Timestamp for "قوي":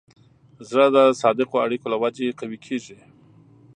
2.39-2.57